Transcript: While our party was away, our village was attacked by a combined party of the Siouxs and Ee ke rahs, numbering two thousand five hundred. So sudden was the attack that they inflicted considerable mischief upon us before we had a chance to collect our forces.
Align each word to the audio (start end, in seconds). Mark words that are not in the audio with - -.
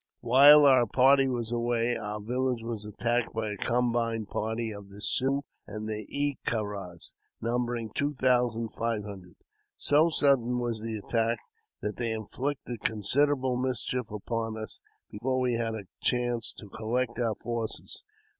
While 0.21 0.65
our 0.65 0.87
party 0.87 1.27
was 1.27 1.51
away, 1.51 1.95
our 1.95 2.19
village 2.19 2.63
was 2.63 2.85
attacked 2.85 3.33
by 3.35 3.51
a 3.51 3.55
combined 3.55 4.29
party 4.29 4.71
of 4.71 4.89
the 4.89 4.99
Siouxs 4.99 5.43
and 5.67 5.87
Ee 5.91 6.39
ke 6.43 6.53
rahs, 6.55 7.13
numbering 7.39 7.91
two 7.93 8.15
thousand 8.15 8.69
five 8.69 9.03
hundred. 9.03 9.35
So 9.75 10.09
sudden 10.09 10.57
was 10.57 10.79
the 10.81 10.97
attack 10.97 11.37
that 11.83 11.97
they 11.97 12.13
inflicted 12.13 12.81
considerable 12.81 13.57
mischief 13.57 14.09
upon 14.09 14.57
us 14.57 14.79
before 15.11 15.39
we 15.39 15.53
had 15.53 15.75
a 15.75 15.85
chance 16.01 16.51
to 16.57 16.67
collect 16.69 17.19
our 17.19 17.35
forces. 17.35 18.03